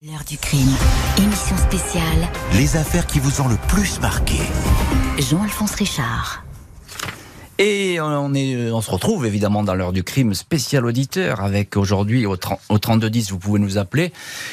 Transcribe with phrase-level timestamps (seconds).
[0.00, 0.76] L'heure du crime,
[1.18, 4.36] émission spéciale, Les affaires qui vous ont le plus marqué.
[5.18, 6.44] Jean-Alphonse Richard.
[7.60, 12.24] Et on, est, on se retrouve évidemment dans l'heure du crime spécial auditeur avec aujourd'hui
[12.24, 14.12] au, 30 au 3210, vous pouvez nous appeler.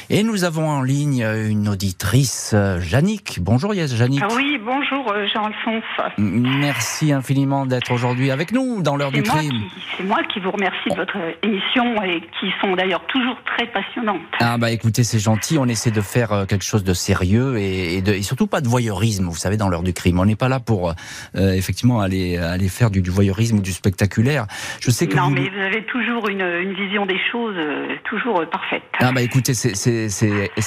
[0.10, 3.40] Et nous avons en ligne une auditrice, euh, Yannick.
[3.42, 4.24] Bonjour Yes, Yannick.
[4.24, 5.84] Ah oui, bonjour euh, Jean-Alphonse.
[6.18, 9.52] Merci infiniment d'être aujourd'hui avec nous dans l'heure du crime.
[9.96, 14.22] c'est moi qui vous remercie de votre émission et qui sont d'ailleurs toujours très passionnantes.
[14.40, 17.98] Ah bah écoutez, c'est gentil, on essaie de faire euh, quelque chose de sérieux et,
[17.98, 20.20] et de, et surtout pas de voyeurisme, vous savez, dans l'heure du crime.
[20.20, 20.90] On n'est pas là pour
[21.36, 24.48] euh, effectivement aller, aller faire du, du voyeurisme ou du spectaculaire.
[24.80, 25.32] Je sais que non, vous...
[25.36, 28.84] mais vous avez toujours une, une vision des choses euh, toujours euh, parfaite.
[29.00, 29.76] Ah bah écoutez, c'est-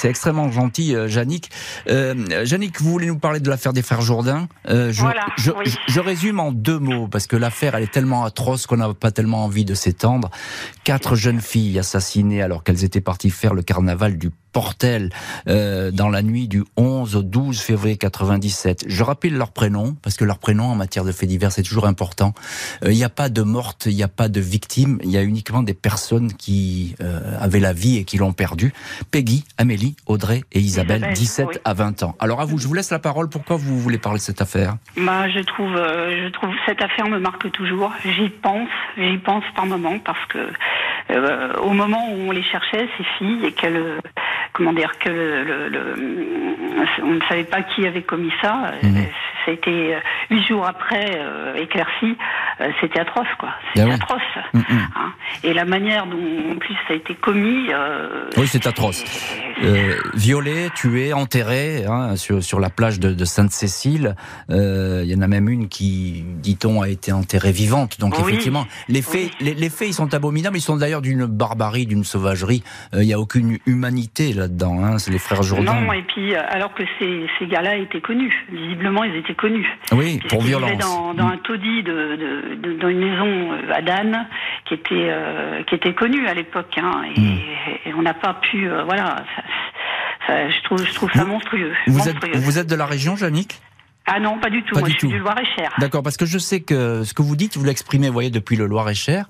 [0.08, 1.50] extrêmement gentil, euh, Yannick.
[1.88, 2.14] Euh,
[2.44, 4.48] Yannick, vous voulez nous parler de l'affaire des frères Jourdain?
[4.68, 5.64] Euh, je, Voilà, je, oui.
[5.66, 8.92] je- je résume en deux mots, parce que l'affaire, elle est tellement atroce qu'on n'a
[8.94, 10.30] pas tellement envie de s'étendre.
[10.84, 15.10] Quatre jeunes filles assassinées alors qu'elles étaient parties faire le carnaval du Portel
[15.48, 18.84] euh, dans la nuit du 11 au 12 février 97.
[18.88, 21.86] Je rappelle leurs prénoms, parce que leurs prénoms en matière de faits divers, c'est toujours
[21.86, 22.34] important.
[22.84, 25.16] Euh, Il n'y a pas de morte, il n'y a pas de victime, il y
[25.16, 28.72] a uniquement des personnes qui euh, avaient la vie et qui l'ont perdue.
[29.10, 31.54] Peggy, Amélie, Audrey et Isabelle, Isabelle, 17 oui.
[31.64, 32.14] à 20 ans.
[32.18, 33.28] Alors à vous, je vous laisse la parole.
[33.28, 34.76] Pourquoi vous voulez parler de cette affaire?
[34.96, 37.92] Bah, je trouve, euh, je trouve cette affaire me marque toujours.
[38.04, 40.38] J'y pense, j'y pense par moment parce que
[41.10, 43.98] euh, au moment où on les cherchait ces filles et qu'elles, euh,
[44.58, 48.72] comment dire, que le, le- le- on ne savait pas qui avait commis ça.
[48.82, 49.06] Mhm.
[49.44, 49.98] Ça a été euh,
[50.30, 52.16] huit jours après euh, éclairci.
[52.60, 53.50] euh, C'était atroce, quoi.
[53.72, 53.94] C'était Ah oui.
[53.94, 54.20] atroce.
[54.52, 54.60] Mm.
[54.96, 55.12] hein.
[55.44, 57.68] Et la manière dont, en plus, ça a été commis.
[57.72, 59.04] euh, Oui, c'est atroce.
[59.64, 64.14] Euh, violée, tuée, enterrée hein, sur, sur la plage de, de Sainte-Cécile.
[64.50, 67.98] Euh, Il y en a même une qui, dit-on, a été enterrée vivante.
[67.98, 68.24] Donc Oui.
[68.28, 70.56] effectivement, les faits, les, les faits, ils sont abominables.
[70.56, 72.62] Ils sont d'ailleurs d'une barbarie, d'une sauvagerie.
[72.94, 74.84] Euh, Il n'y a aucune humanité là-dedans.
[74.84, 75.80] Hein, c'est les frères Jourdain.
[75.80, 79.66] Non, et puis euh, alors que ces, ces gars-là étaient connus, visiblement ils étaient connus.
[79.92, 80.78] oui, pour Puisqu'ils violence.
[80.78, 81.32] dans, dans Mm.
[81.32, 84.26] un taudis de, de- de- dans une maison euh, à Dan
[84.66, 87.38] qui était euh, qui était connue à l'époque, hein, et, Mm.
[87.98, 89.16] On n'a pas pu, euh, voilà.
[89.36, 89.42] ça-
[90.26, 91.72] ça- je trouve je trouve ça Vous- monstrueux.
[91.86, 92.38] Vous êtes, monstrueux.
[92.38, 93.60] vous êtes de la région, Yannick?
[94.10, 94.74] Ah non, pas du tout.
[94.74, 95.12] Pas Moi, du je suis tout.
[95.14, 95.70] du Loir-et-Cher.
[95.78, 98.66] D'accord, parce que je sais que ce que vous dites, vous l'exprimez, voyez, depuis le
[98.66, 99.26] Loir-et-Cher,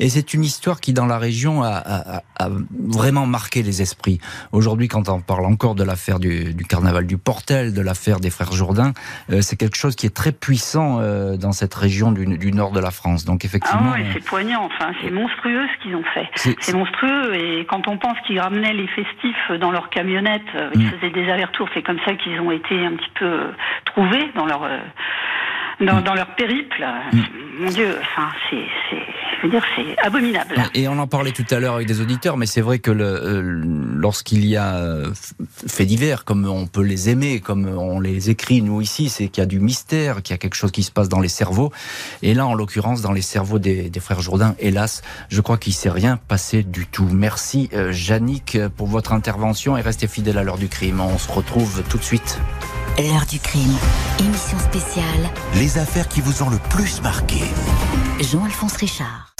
[0.00, 3.82] et c'est une histoire qui, dans la région, a, a- a- a vraiment marqué les
[3.82, 4.20] esprits.
[4.52, 8.30] Aujourd'hui, quand on parle encore de l'affaire du, du carnaval du Portel, de l'affaire des
[8.30, 8.92] frères Jourdain,
[9.30, 12.72] euh, c'est quelque chose qui est très puissant euh, dans cette région du, du nord
[12.72, 13.24] de la France.
[13.24, 14.64] Donc, Ah effectivement, ouais, c'est poignant.
[14.64, 16.28] Enfin, c'est monstrueux ce qu'ils ont fait.
[16.36, 20.86] c'est- monstrueux et quand on pense qu'ils ramenaient les festifs dans leur camionnette, euh, ils
[20.86, 20.90] Mm.
[20.90, 23.52] faisaient des allers-retours, c'est comme ça qu'ils ont été un petit peu euh,
[24.34, 24.78] dans leur euh,
[25.80, 26.04] dans, Mm.
[26.04, 26.84] dans leur périple.
[27.58, 29.02] Mon Dieu, enfin c'est c'est
[29.38, 30.54] je veux dire c'est abominable.
[30.74, 33.42] Et on en parlait tout à l'heure avec des auditeurs, mais c'est vrai que euh,
[33.42, 35.10] lorsqu'il y a euh,
[35.66, 39.42] faits divers, comme on peut les aimer, comme on les écrit nous ici, c'est qu'il
[39.42, 41.72] y a du mystère, qu'il y a quelque chose qui se passe dans les cerveaux.
[42.22, 45.72] Et là, en l'occurrence, dans les cerveaux des, des frères Jourdain, hélas, je crois qu'il
[45.74, 47.08] s'est rien passé du tout.
[47.10, 51.00] Merci, Yannick, pour votre intervention et restez fidèle à l'heure du crime.
[51.00, 52.40] On se retrouve tout de suite.
[52.98, 53.74] L'heure du crime,
[54.20, 57.40] émission spéciale, Les affaires qui vous ont le plus marqué.
[58.20, 59.28] Jean-Alphonse Richard.